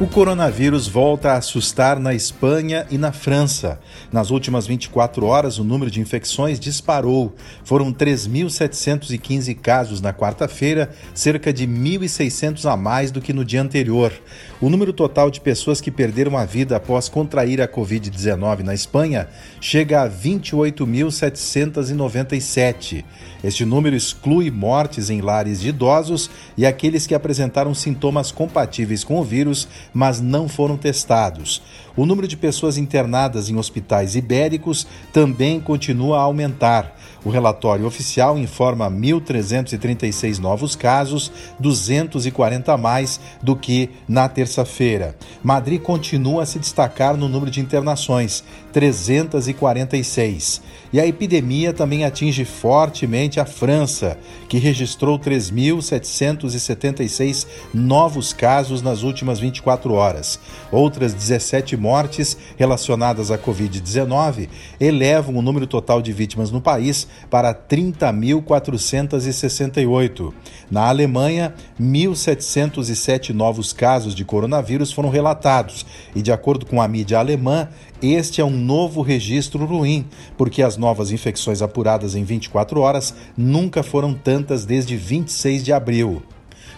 [0.00, 3.80] O coronavírus volta a assustar na Espanha e na França.
[4.12, 7.34] Nas últimas 24 horas, o número de infecções disparou.
[7.64, 14.12] Foram 3.715 casos na quarta-feira, cerca de 1.600 a mais do que no dia anterior.
[14.60, 19.26] O número total de pessoas que perderam a vida após contrair a Covid-19 na Espanha
[19.60, 23.04] chega a 28.797.
[23.42, 29.18] Este número exclui mortes em lares de idosos e aqueles que apresentaram sintomas compatíveis com
[29.18, 31.60] o vírus mas não foram testados.
[31.96, 36.96] O número de pessoas internadas em hospitais ibéricos também continua a aumentar.
[37.24, 45.16] O relatório oficial informa 1.336 novos casos, 240 a mais do que na terça-feira.
[45.42, 50.62] Madrid continua a se destacar no número de internações, 346.
[50.92, 54.16] E a epidemia também atinge fortemente a França,
[54.48, 60.40] que registrou 3.776 novos casos nas últimas 24 horas.
[60.72, 64.48] Outras 17 mortes relacionadas à Covid-19
[64.80, 70.32] elevam o número total de vítimas no país para 30.468.
[70.70, 77.18] Na Alemanha, 1.707 novos casos de coronavírus foram relatados, e de acordo com a mídia
[77.18, 77.68] alemã,
[78.02, 83.82] este é um novo registro ruim, porque as novas infecções apuradas em 24 horas nunca
[83.82, 86.22] foram tantas desde 26 de abril.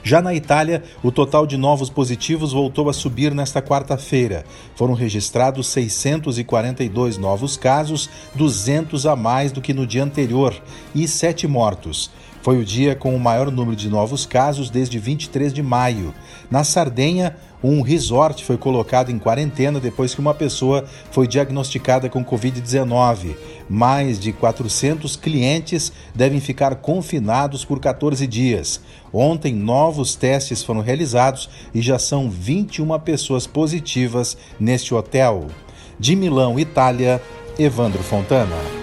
[0.02, 4.44] Já na Itália, o total de novos positivos voltou a subir nesta quarta-feira.
[4.74, 10.54] Foram registrados 642 novos casos, 200 a mais do que no dia anterior,
[10.94, 12.10] e sete mortos.
[12.42, 16.14] Foi o dia com o maior número de novos casos desde 23 de maio.
[16.50, 22.24] Na Sardenha, um resort foi colocado em quarentena depois que uma pessoa foi diagnosticada com
[22.24, 23.36] Covid-19.
[23.68, 28.80] Mais de 400 clientes devem ficar confinados por 14 dias.
[29.12, 35.48] Ontem, novos testes foram realizados e já são 21 pessoas positivas neste hotel.
[35.98, 37.20] De Milão, Itália,
[37.58, 38.79] Evandro Fontana.